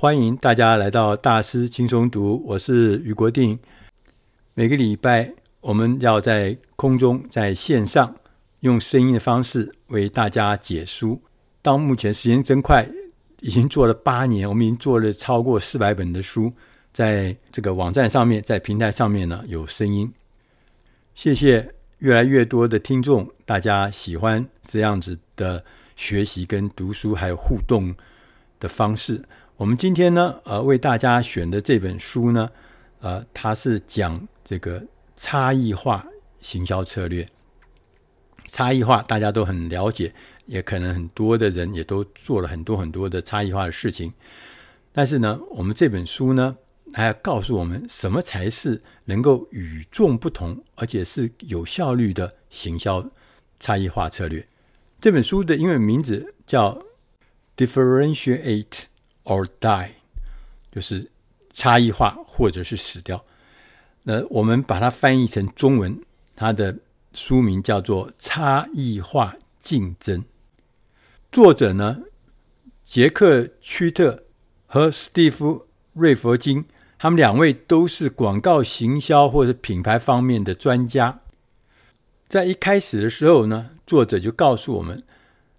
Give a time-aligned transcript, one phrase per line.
[0.00, 3.58] 欢迎大家来到大师轻松读，我是余国定。
[4.54, 5.30] 每个礼拜
[5.60, 8.16] 我们要在空中，在线上
[8.60, 11.20] 用声音的方式为大家解书。
[11.60, 12.88] 到目前时间真快，
[13.40, 16.50] 已经做了八年，我们已经做了超过四百本的书，
[16.94, 20.10] 在这个网站上面，在平台上面呢有声音。
[21.14, 25.62] 谢谢越来越多的听众，大家喜欢这样子的
[25.94, 27.94] 学习跟读书还有互动
[28.58, 29.22] 的方式。
[29.60, 32.48] 我们今天呢，呃，为大家选的这本书呢，
[33.00, 34.82] 呃，它是讲这个
[35.18, 36.06] 差异化
[36.40, 37.28] 行销策略。
[38.46, 40.14] 差异化大家都很了解，
[40.46, 44.14] 也可能很多的人也都做了很多很多的差异化的事情。
[44.92, 46.56] 但是呢，我们这本书呢，
[46.94, 53.10] 还要告诉我们什么才是能够与众不同，而且是有效率的行销
[53.60, 54.48] 差异化策略。
[55.02, 56.82] 这本书的英文名字叫
[57.58, 58.84] Differentiate。
[59.24, 59.90] Or die，
[60.70, 61.10] 就是
[61.52, 63.24] 差异化或者是死掉。
[64.02, 66.00] 那我们把它翻译成中文，
[66.34, 66.76] 它的
[67.12, 70.22] 书名叫做《差异化竞争》。
[71.30, 72.02] 作者呢，
[72.84, 74.24] 杰克·屈特
[74.66, 75.54] 和史蒂夫·
[75.92, 76.64] 瑞佛金，
[76.98, 81.20] 他们两位都是广告行销或者品牌方面的专家。
[82.26, 85.04] 在一开始的时候呢，作者就告诉我们，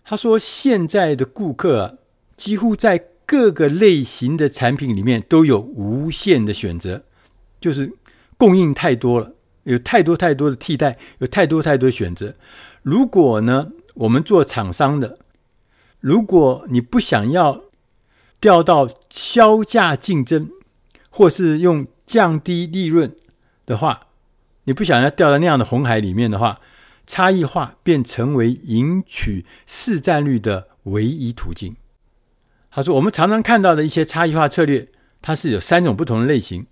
[0.03, 1.93] 他说现在的顾客啊，
[2.35, 7.03] 几乎在各个类型的产品里面都有无限的选择，
[7.59, 7.93] 就是
[8.37, 12.35] 供应太多了，有太多太多的替代，有太多太多选择。
[12.81, 15.19] 如果呢，我们做厂商的，
[15.99, 17.63] 如果你不想要
[18.39, 20.49] 掉到销价竞争，
[21.09, 23.15] 或是用降低利润
[23.65, 24.07] 的话，
[24.63, 26.59] 你不想要掉到那样的红海里面的话，
[27.05, 31.75] 差异化便成为赢取市占率的唯一途径。
[32.73, 34.87] 他说：“我们常常看到的一些差异化策略，
[35.21, 36.65] 它是有三种不同的类型。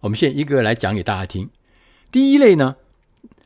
[0.00, 1.50] 我们现在一个个来讲给大家听。
[2.10, 2.76] 第一类呢，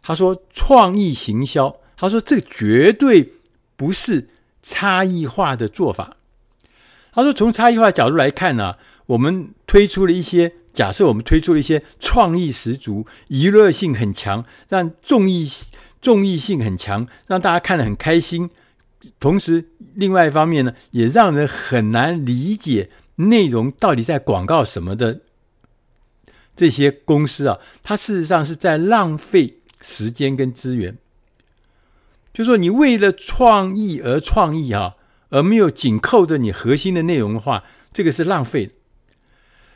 [0.00, 3.32] 他说创意行销，他说这绝对
[3.74, 4.28] 不是
[4.62, 6.16] 差异化的做法。
[7.12, 15.50] 他说从差异化的角度来看呢、我们推出了一些假设，我们推出了一些创意十足、娱乐性很强、让综艺
[16.00, 18.48] 综艺性很强，让大家看得很开心。”
[19.20, 19.64] 同时，
[19.94, 25.20] 另外一方面呢，也让人很难理解内容到底在广告什么的
[26.56, 30.98] 这些公司啊，它事实上是在浪费时间跟资源。
[32.32, 34.96] 就说你为了创意而创意啊，
[35.30, 38.72] 而没有紧扣着你核心的内容的话，这个是浪费。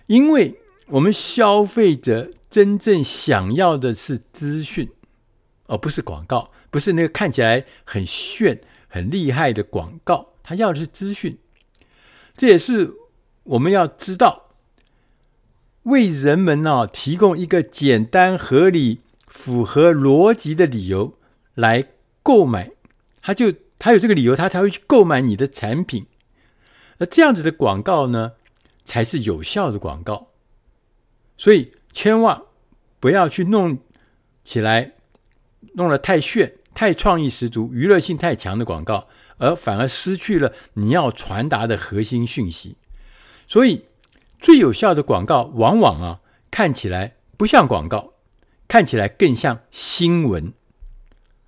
[0.07, 4.91] 因为我们消费者真正想要的是资讯，
[5.67, 8.61] 而不是广告，不是那个看起来很炫。
[8.93, 11.39] 很厉害的广告，他要的是资讯，
[12.37, 12.93] 这也是
[13.45, 14.51] 我们要知道，
[15.85, 21.17] 为人们呢提供一个简单、合理、符合逻辑的理由
[21.55, 21.89] 来
[22.23, 22.73] 购买，
[23.23, 26.05] 他就他有这个理由，他才会去购买你的产品。
[26.99, 28.33] 而这样子的广告呢，
[28.85, 30.29] 才是有效的广告。
[31.39, 32.43] 所以千万
[33.01, 33.79] 不要去弄
[34.45, 34.93] 起来，
[35.77, 36.59] 弄得太炫。
[36.75, 42.77] 太创意十足、娱乐性太强的广告，而反而失去了你要传达的核心讯息。
[43.47, 43.85] 所以，
[44.39, 48.15] 最有效的广告往往啊，看起来不像广告，
[48.67, 50.53] 看起来更像新闻。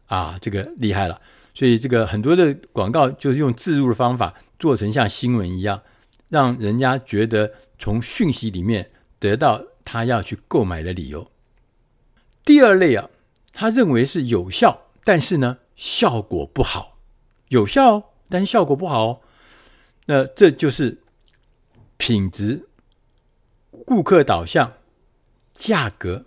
[0.06, 1.20] 啊，这个厉害了！
[1.54, 5.82] 所以，这个很多的广告就是用置入的方法做成像新闻一样，
[6.28, 11.30] 让人家觉得从讯息里面得到他要去购买的理由。
[12.44, 13.08] 第二类啊，
[13.52, 14.83] 他认为是有效。
[15.04, 16.98] 但是呢，效果不好，
[17.48, 19.06] 有效，但是效果不好。
[19.06, 19.20] 哦
[20.06, 20.98] 那这就是
[21.97, 22.69] 品质、
[23.87, 24.75] 顾客导向、
[25.54, 26.26] 价格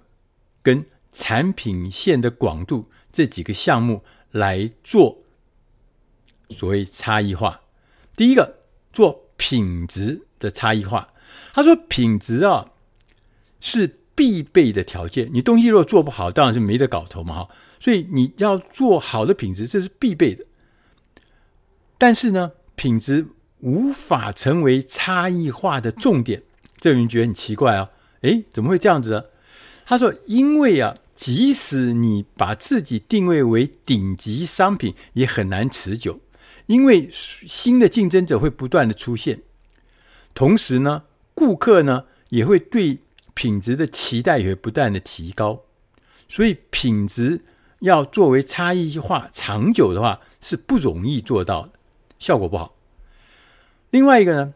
[0.63, 5.19] 跟产品线的广度这几个项目来做
[6.49, 7.61] 所谓差异化。
[8.15, 8.57] 第一个，
[8.91, 11.13] 做品质的差异化。
[11.53, 12.71] 他说，品质啊
[13.59, 15.29] 是必备的条件。
[15.31, 17.49] 你东西如果做不好，当然是没得搞头嘛，哈。
[17.79, 20.45] 所以你要做好的品质，这是必备的。
[21.97, 23.27] 但是呢，品质
[23.59, 26.43] 无法成为差异化的重点，
[26.77, 27.89] 这个人觉得很奇怪啊、哦。
[28.21, 29.23] 诶，怎么会这样子呢？
[29.85, 36.19] 他说：“因为啊，即使你把自己定位为顶级商品，也很难持久，
[36.65, 39.41] 因为新的竞争者会不断的出现，
[40.33, 41.03] 同时呢，
[41.33, 42.99] 顾客呢也会对
[43.33, 45.63] 品质的期待也会不断的提高，
[46.27, 47.41] 所以品质。”
[47.79, 51.69] 要作为差异化长久的话，是不容易做到的，
[52.17, 52.75] 效果不好。
[53.91, 54.53] 另外一个呢，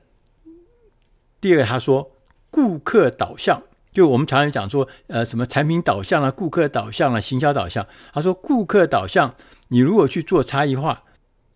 [1.40, 2.12] 第二个，他说
[2.50, 3.64] 顾客导向，
[3.94, 7.86] 就我们常常讲说，呃，什么产品导向啊，顾客导向啊，行销导向。
[8.14, 9.36] 他说顾客导向，
[9.70, 11.04] 你如果去做差异化，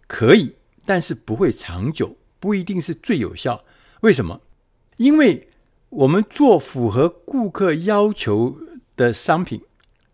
[0.07, 3.63] 可以，但是不会长久，不一定是最有效。
[4.01, 4.41] 为什么？
[4.97, 5.49] 因为
[5.89, 8.57] 我们做符合顾客要求
[8.95, 9.61] 的商品，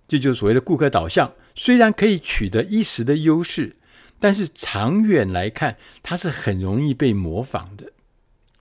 [0.07, 1.33] 这就是所谓的顾客导向。
[1.53, 3.75] 虽然可以取得一时的优势，
[4.19, 7.91] 但是长远来看，它是很容易被模仿的，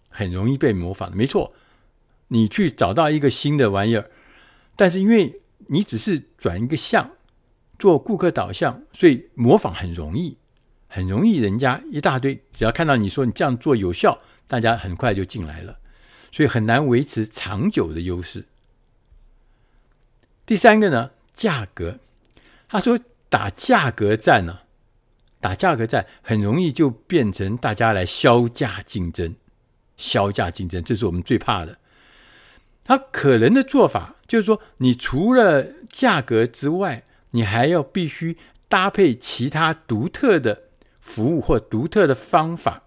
[0.09, 1.17] 很容易被模仿的。
[1.17, 1.53] 没错，
[2.29, 4.11] 你去找到一个新的玩意儿，
[4.77, 7.11] 但是因为你只是转一个向，
[7.79, 10.37] 做顾客导向，所以模仿很容易，
[10.89, 15.79] 很容易，人家一大堆，只要看到你说你这样做有效，大家很快就进来了。
[16.33, 18.47] 所以很难维持长久的优势。
[20.47, 21.99] 第三个呢，价格。
[22.71, 24.63] 他说打价格战呢、啊，
[25.41, 29.35] 打价格战很容易就变成大家来削价竞争，
[29.97, 31.79] 削价竞争，这是我们最怕的。
[32.85, 38.39] 他可能的做法就是说，你除了价格之外，你还要必须
[38.69, 40.63] 搭配其他独特的
[41.01, 42.85] 服务或独特的方法。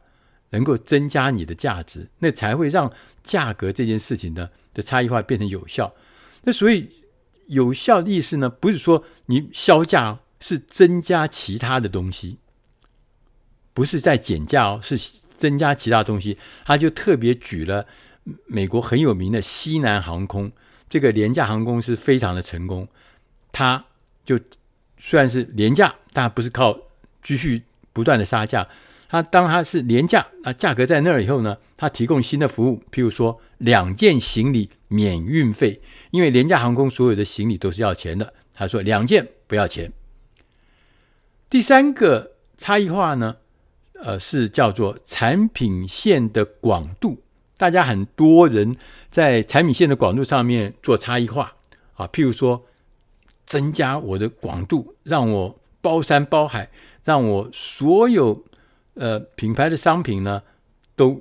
[0.53, 2.94] 能够增加你的价值，那才会让
[3.24, 5.95] 价格这件事情呢的差异化变成有效。
[6.44, 7.02] 那所以
[7.48, 12.38] 有效的意思呢，不是说你削价，是增加其他的东西，
[13.74, 15.00] 不是在减价哦，是
[15.38, 16.38] 增加其他东西。
[16.66, 17.86] 他就特别举了
[18.45, 20.51] 美国很有名的西南航空，
[20.90, 22.88] 这个廉价航空公司非常的成功。
[23.51, 23.86] 他
[24.25, 24.39] 就
[24.98, 26.78] 虽然是廉价，但不是靠
[27.22, 28.68] 继续不断的杀价。
[29.10, 35.81] 他当他是廉价啊，价格在那儿以后呢，他提供新的服务，譬如说两件行李免运费，
[36.12, 38.34] 因为廉价航空所有的行李都是要钱的。
[38.54, 39.92] 他说两件不要钱。
[41.50, 43.38] 第三个差异化呢，
[43.95, 47.24] 呃，是叫做产品线的广度。
[47.57, 48.75] 大家很多人
[49.10, 51.56] 在产品线的广度上面做差异化
[51.96, 52.66] 啊，譬如说
[53.46, 56.69] 增加我的广度，让我包山包海，
[57.04, 58.46] 让我所有。
[58.96, 60.44] 呃，品牌的商品呢，
[60.96, 61.19] 都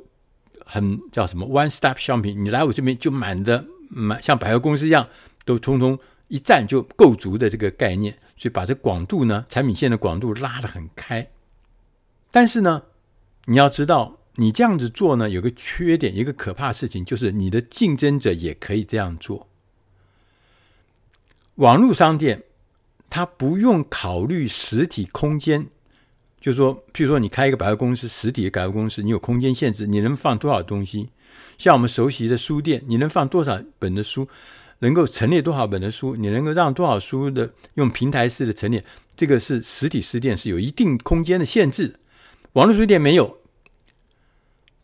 [0.65, 5.09] 很叫什么 one stop shopping，你来我这边就满的满，像百货公司一样，
[5.45, 5.99] 都通通
[6.29, 11.31] 一站就够足的这个概念，所以把这广度呢，产品线的广度拉得很开。
[12.31, 12.83] 但是呢，
[13.45, 19.49] 你要知道，你这样子做呢，有个缺点，一个可怕事情，就是你的竞争者也可以这样做。
[21.57, 22.45] 网络商店，
[23.11, 25.67] 它不用考虑实体空间。
[26.43, 31.09] 就是说，譬如说，你开一个百货公司，实体的百货公司，你有空间限制，你能放多少东西？
[31.57, 34.29] 像我们熟悉的书店，你能放多少本的书？
[34.81, 36.17] 能够陈列多少本的书？
[36.17, 38.85] 你能够让多少书的用平台式的陈列？
[39.17, 41.95] 这个是实体书店是有一定空间的限制，
[42.55, 43.39] 网络书店没有。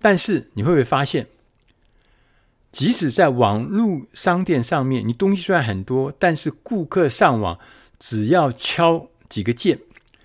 [0.00, 1.26] 但是你会不会发现，
[2.70, 7.58] 即使在网络商店上面，你东西虽然很多，但是顾客上网
[7.98, 9.80] 只要敲几个键，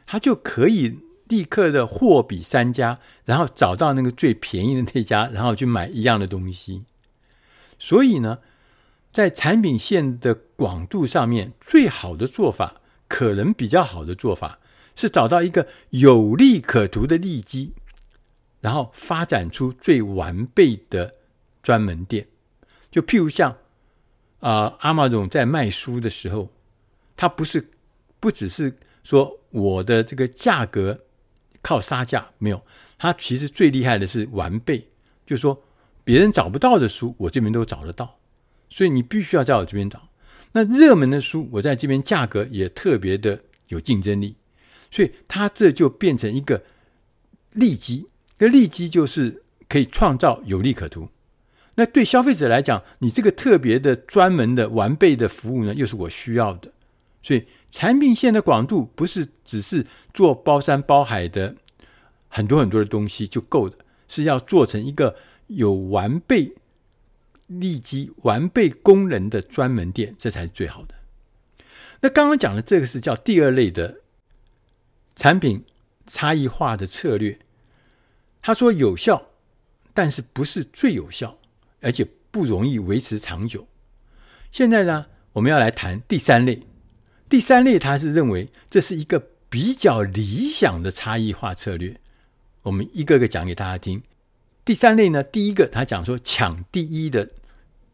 [0.06, 1.00] 他就可以。
[1.34, 6.84] 立刻的货比三家，然后找到那个最便宜的那家，然后去买一样的东西。
[7.80, 8.38] 所以呢，
[9.12, 14.60] 在产品线的广度上面，最好的做法，可能比较好的做法，
[14.94, 17.74] 是找到一个有利可图的利基，
[18.62, 21.16] 然后发展出最完备的
[21.64, 22.28] 专门店。
[22.92, 23.58] 就譬如像
[24.40, 26.52] 啊，阿马总在卖书的时候，
[27.18, 27.72] 他不是
[28.20, 31.00] 不只是说我的这个价格。
[31.64, 32.64] 靠杀价没有，
[33.00, 34.90] 它其实最厉害的是完备，
[35.26, 35.64] 就是说
[36.04, 38.20] 别人找不到的书，我这边都找得到，
[38.70, 40.10] 所以你必须要在我这边找。
[40.52, 44.36] 那热门的书，我在这边价格也特别的有竞争力，
[44.92, 46.62] 所以它这就变成一个
[47.54, 51.08] 利基，这个利基就是可以创造有利可图。
[51.76, 56.73] 那对消费者来讲，你这个特别的专门的完备的服务呢，又是我需要的。
[57.24, 61.56] 所以产品线的广度不是只是做包山包海的
[62.28, 63.78] 很多很多的东西就够的，
[64.08, 65.16] 是要做成一个
[65.48, 66.54] 有完备
[67.48, 70.96] 利基、完备功能的专门店，这才是最好的。
[72.02, 74.02] 那刚刚讲的这个是叫第二类的
[75.16, 75.64] 产品
[76.06, 77.40] 差异化的策略，
[78.42, 79.30] 他说有效，
[79.94, 81.38] 但是不是最有效，
[81.80, 83.68] 而且不容易维持长久。
[84.52, 86.64] 现在呢，我们要来谈第三类。
[87.34, 92.00] 第三类，他是认为这是一个比较理想的差异化策略。
[92.62, 94.04] 我们一个个讲给大家听。
[94.64, 97.32] 第三类呢，第一个他讲说抢第一的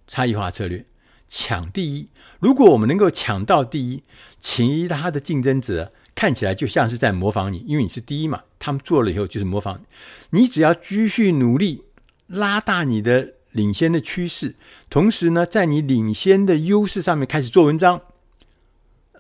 [0.10, 0.86] 差异化策略，
[1.29, 2.10] 抢第一。
[2.41, 4.03] 如果我们能够抢到第一，
[4.41, 10.41] 其他的竞争者看起来就像是在模仿你，因为你是第一嘛，他们做了以后就是模仿你。
[10.41, 11.86] 你只要继续努力，
[12.27, 14.55] 拉大你的领先的趋势，
[14.89, 18.01] 同时呢，在你领先的优势上面开始做文章，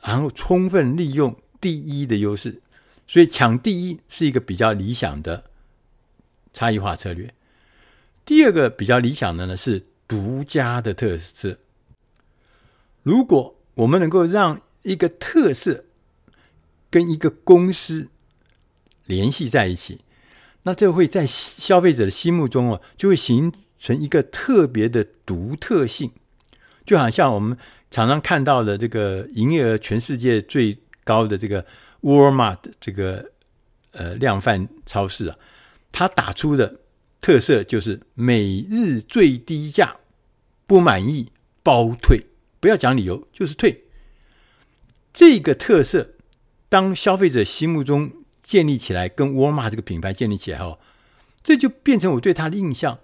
[0.09, 2.63] 然后充分利用第一的优势，
[3.05, 5.43] 所以抢第一是一个比较理想的
[6.51, 7.31] 差异化策略。
[8.25, 11.59] 第二个比较理想的呢是独家的特色。
[13.03, 15.85] 如果我们能够让一个特色
[16.89, 18.07] 跟一个公司
[19.05, 20.01] 联系在一起，
[20.63, 26.09] 那这会在消费者的心目中哦，就会形成一个特别的独特性。
[26.89, 27.55] 就好像我们
[27.91, 31.63] 常常看到的这个营业额全世界最高的这个
[32.01, 33.29] Walmart 这个
[33.91, 35.37] 呃量贩超市啊，
[35.91, 36.79] 它打出的
[37.21, 39.97] 特色就是每日最低价，
[40.65, 41.31] 不满意
[41.61, 42.25] 包退。
[42.59, 43.83] 不要讲理由，就是退。
[45.13, 46.15] 这个特色，
[46.69, 50.79] 当消费者心目中建立起来，跟沃尔玛这个品牌建立起来后，
[51.43, 52.97] 这就变成我对它的印象。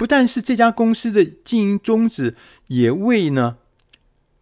[0.00, 2.34] 不但是这家公司的经营宗旨，
[2.68, 3.58] 也为呢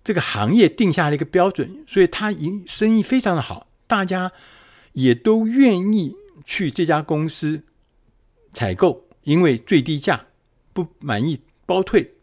[0.04, 4.30] 这个行业定下了一个标准，所以它营生意非常的好，大家
[4.92, 7.64] 也都愿意去这家公司
[8.52, 10.26] 采购，因为最低价，
[10.72, 12.14] 不满意包退。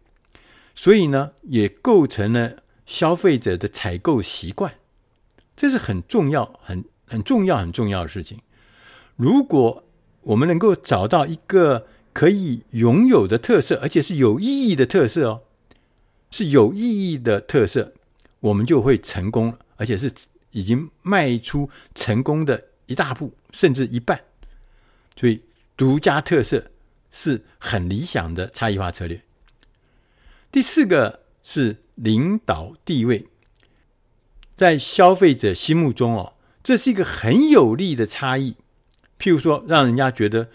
[0.73, 4.75] 所以呢，也构成了消费者的采购习惯，
[5.57, 8.39] 这是很重要、很很重要、很重要的事情。
[9.17, 9.83] 如果
[10.21, 15.41] 我们能够找到一个可以拥有的特色，而且是有意义的特色哦，
[16.31, 16.79] 是有意
[17.11, 17.91] 义的特色，
[18.39, 20.09] 我们就会成功，而且是
[20.51, 24.21] 已经迈出成功的一大步，甚至一半。
[25.17, 25.41] 所以，
[25.75, 26.71] 独家特色
[27.11, 29.21] 是很理想的差异化策略。
[30.53, 33.27] 第四个是领导地位，
[34.55, 38.55] 在消费者心目中哦，这是一个很有利的差异。
[39.19, 40.49] 譬如说，让人家觉得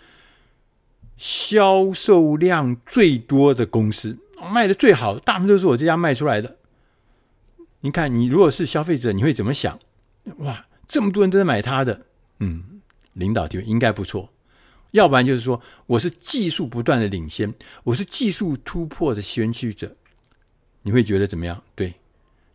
[1.21, 4.17] 销售量最多的公司，
[4.51, 6.57] 卖的最好，大部分都是我这家卖出来的。
[7.81, 9.79] 你看，你如果是消费者，你会怎么想？
[10.39, 12.07] 哇，这么多人都在买他的，
[12.39, 12.81] 嗯，
[13.13, 14.33] 领导地位应该不错。
[14.93, 17.53] 要不然就是说，我是技术不断的领先，
[17.85, 19.95] 我是技术突破的先驱者，
[20.81, 21.63] 你会觉得怎么样？
[21.75, 21.97] 对，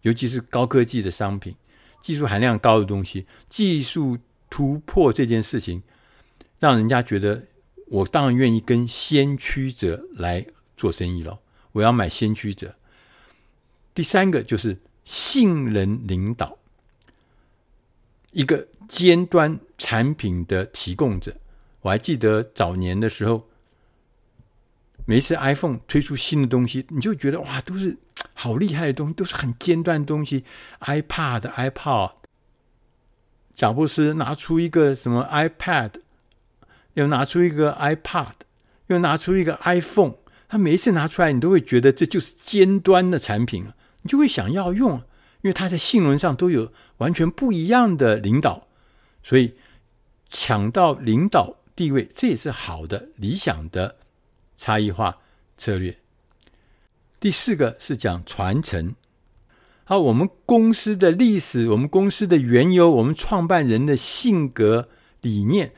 [0.01, 1.55] 尤其是高科技的商品，
[2.01, 4.17] 技术含量高的东西，技术
[4.49, 5.83] 突破这件事情，
[6.57, 7.43] 让人家觉得
[7.85, 11.39] 我当然愿意跟先驱者来做生意了。
[11.71, 12.75] 我要买先驱者。
[13.93, 16.57] 第三个就是信任领导，
[18.31, 21.35] 一个尖端产品的提供者。
[21.81, 23.47] 我还记得早年的时候，
[25.05, 27.97] 每一次 iPhone 推出新的东西，你就觉得哇，都是
[28.33, 30.43] 好厉害的东西，都是很尖端的东西。
[30.79, 32.13] iPad、iPod，
[33.53, 35.91] 贾布斯拿出一个什么 iPad，
[36.95, 38.33] 又拿出一个 iPad，
[38.87, 40.15] 又拿出一个 iPhone，
[40.49, 43.67] 他每一次拿出来，你都会觉得这就是尖端的产品，
[44.01, 44.97] 你就会想要用，
[45.41, 48.67] 因为他在性能上都有完全不一样的领导，
[49.23, 49.53] 所以
[50.27, 53.97] 抢到领导地位，这也是好的、理想的
[54.57, 55.19] 差异化
[55.57, 55.97] 策略。
[57.19, 58.95] 第四个是讲传承。
[59.83, 64.89] 好，我们公司的历史、我们公司的缘由、我们创办人的性格、
[65.21, 65.73] 理念，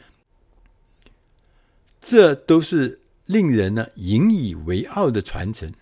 [2.10, 5.74] 这都是令人呢引以为傲的传承，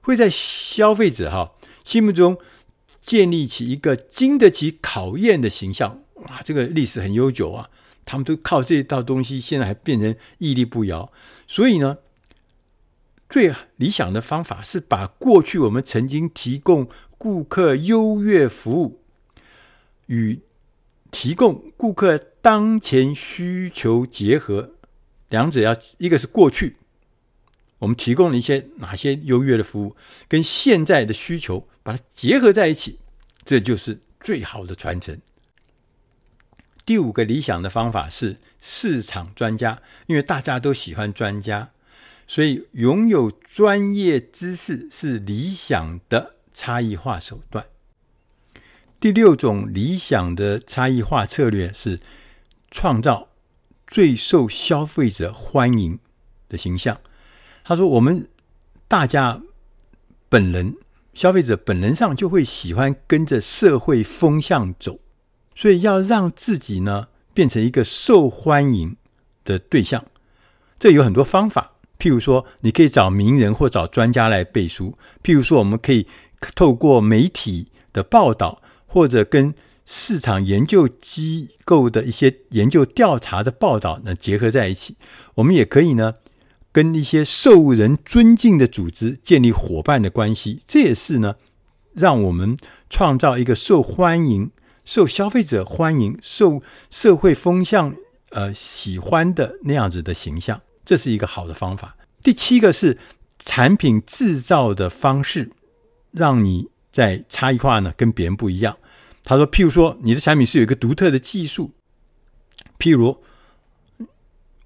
[0.00, 1.52] 会在消费者哈
[1.84, 2.36] 心目中
[3.00, 6.02] 建立起一个经得起考验的形象。
[6.14, 7.70] 哇，这个历史很悠久啊。
[8.04, 11.12] 他们都靠这一套东西，现在还变成屹立不摇。
[11.46, 11.98] 所以呢，
[13.28, 19.02] 最理想的方法是把过去我们曾经提供顾客优越服务，
[20.06, 20.40] 与
[21.10, 24.72] 提供顾客当前需求结合，
[25.28, 26.76] 两者要一个是过去
[27.78, 32.98] 我们提供了一些哪些优越的服务，跟现在的需求把它结合在一起，
[33.44, 35.20] 这就是最好的传承。
[36.84, 41.70] 第五个理想的方法是市场专家，因为大家都喜欢专家，
[42.26, 47.66] 所以拥有专业知识是理想的差异化手段。
[48.98, 52.00] 第六种理想的差异化策略是
[52.70, 53.27] 创造
[53.88, 55.98] 最受消费者欢迎
[56.48, 57.00] 的形象。
[57.64, 58.28] 他说：“我们
[58.86, 59.42] 大家
[60.28, 60.76] 本人，
[61.12, 65.00] 消费者本能上就会喜欢跟着社会风向走。”
[65.56, 68.96] 所以要让自己呢变成一个受欢迎
[69.42, 70.04] 的对象，
[70.78, 71.72] 这有很多方法。
[71.98, 76.06] 譬如说，你可以找名人或找专家来背书；譬如说，我们可以
[76.54, 79.52] 透过媒体的报道，或者跟
[79.90, 84.96] 市场研究机构的一些研究调查的报道呢结合在一起。
[85.36, 86.16] 我们也可以呢
[86.70, 91.36] 跟一些受人尊敬的组织建立伙伴的关系，这也是呢，
[91.94, 92.54] 让我们
[92.90, 94.50] 创造一个受欢迎、
[94.84, 97.96] 受消费者欢迎、受社会风向
[98.32, 101.96] 呃喜欢的那样子的形象，这是一个好的方法。
[102.22, 102.98] 第七个是
[103.38, 105.50] 产品制造的方式，
[106.10, 108.76] 让你在差异化呢跟别人不一样。
[109.24, 111.72] 他说，譬如说你的产品是有一个独特的技术，
[112.78, 113.22] 譬如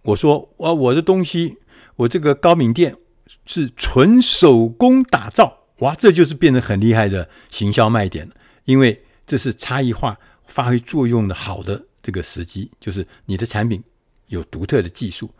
[0.02, 1.58] 我说我，我的东西，
[1.96, 2.96] 我这个高敏店
[3.44, 8.30] 是纯手工打造，哇，这就是变得很厉害的行销卖点，
[8.64, 13.82] 因为这是差异化发挥作用的好的这个时机，就是你的产品
[14.28, 15.30] 有独特的技术。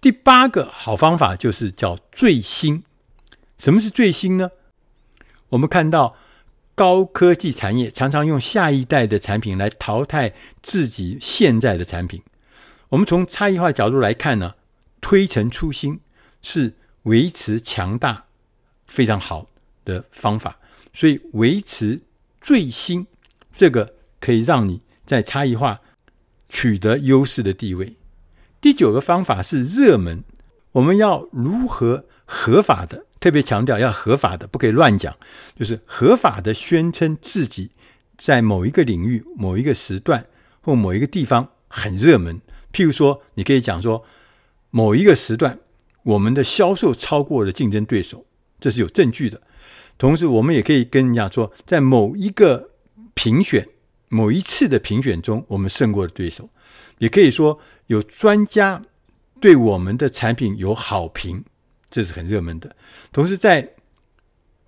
[0.00, 2.82] 第八个好方法就是叫最新。
[3.58, 4.50] 什么是最新呢？
[5.50, 6.16] 我们看到
[6.80, 10.32] 高科技产业常常用下一代的产品来淘汰
[10.62, 12.22] 自己现在的产品。
[12.88, 14.54] 我们从差异化角度来看呢，
[15.02, 16.00] 推陈出新
[16.40, 16.72] 是
[17.02, 18.24] 维持强大
[18.86, 19.50] 非常好
[19.84, 20.58] 的方法。
[20.94, 22.00] 所以维持
[22.40, 23.06] 最新，
[23.54, 25.82] 这个可以让你在差异化
[26.48, 27.98] 取得优势的地位。
[28.58, 30.24] 第九个方法是热门，
[30.72, 35.14] 我们要如何合法的，特别强调要合法的，不可以乱讲，
[35.54, 37.70] 就是合法的宣称自己
[38.16, 40.26] 在某一个领域、某一个时段
[40.62, 42.40] 或某一个地方很热门。
[42.72, 44.04] 譬如说，你可以讲说，
[44.70, 45.58] 某一个时段
[46.02, 48.24] 我们的销售超过了竞争对手，
[48.58, 49.40] 这是有证据的。
[49.98, 52.70] 同时，我们也可以跟人家说，在某一个
[53.14, 53.68] 评选、
[54.08, 56.48] 某一次的评选中，我们胜过了对手。
[56.98, 57.60] 也可以说。
[57.90, 58.80] 有专家
[59.40, 61.44] 对我们的产品有好评，
[61.90, 62.76] 这是很热门的。
[63.12, 63.74] 同时，在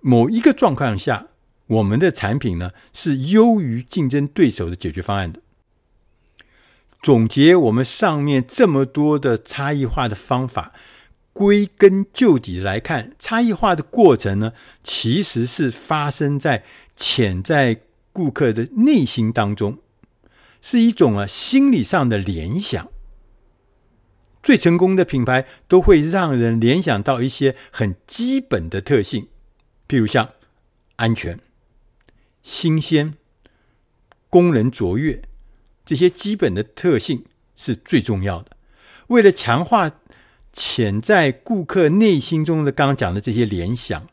[0.01, 1.27] 某一个状况下，
[1.67, 5.39] 我们的产品呢是优于竞争对手的解决方案的。
[7.01, 10.73] 总结我们上面这么多的差异化的方法，
[11.33, 14.53] 归根究底来看，差异化的过程呢，
[14.83, 16.63] 其实是发生在
[16.95, 19.79] 潜在顾客的内心当中，
[20.61, 22.89] 是一种啊心理上的联想。
[24.43, 29.29] 最成功的品牌都会让人联想到一些很基本的特性，
[29.87, 30.29] 譬如像
[30.97, 31.39] 安全、
[32.43, 33.13] 新鲜、
[34.29, 35.21] 功能卓越，
[35.85, 37.23] 这些基本的特性
[37.55, 38.57] 是最重要的。
[39.07, 39.91] 为了强化
[40.51, 44.07] 潜在顾客内心中的刚刚讲的这些联想，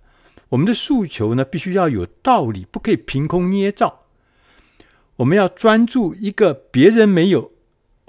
[0.51, 4.07] 我们的诉求呢，必须要有道理，不可以凭空捏造。
[5.17, 7.53] 我们要专注一个别人没有。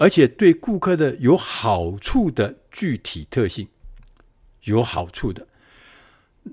[0.02, 3.68] 而且对顾客的有好处的具体特性，
[4.64, 5.46] 有好处的。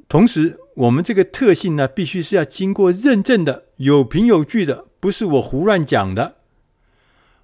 [0.08, 6.36] 同时，我们这个特性呢，必须是要经过认证的，有凭有据的，不是我胡乱讲的。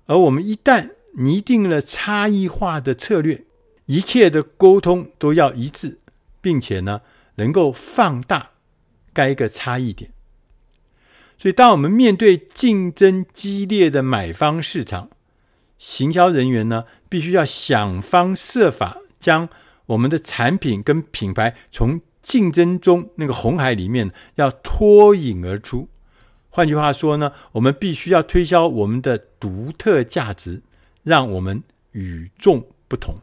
[0.05, 3.43] 而我们一旦拟定了差异化的策略，
[3.87, 5.97] 一切的沟通都要一致，
[6.39, 7.01] 并且呢，
[7.37, 8.51] 能够放大
[9.11, 10.11] 该个差异点。
[11.39, 15.09] 所以，当我们面对竞争激烈的买方市场，
[15.77, 19.49] 行销人员呢，必须要想方设法将
[19.87, 25.89] 我们的产品跟品牌从竞争中那个红海里面要脱颖而出。
[26.49, 30.63] 换句话说呢，我们必须要推销我们的独特价值，
[31.03, 31.61] 让我们
[31.91, 33.19] 与众不同。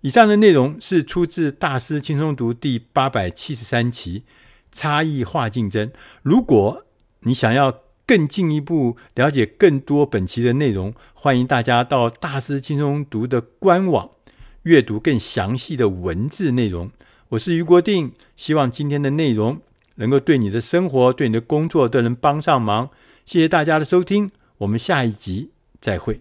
[0.00, 4.20] 以上的内容是出自《大师轻松读》第八百七十三期
[4.70, 5.88] 《差异化竞争》。
[6.22, 6.84] 如果
[7.20, 14.10] 你想要，更进一步了解更多本期的内容，欢迎大家到大师轻松读的官网
[14.64, 16.90] 阅读更详细的文字内容。
[17.30, 19.60] 我是余国定，希望今天的内容
[19.96, 22.90] 能够对你的生活、对你的工作都能帮上忙。
[23.24, 26.20] 谢谢大家的收听，我们下一集再会。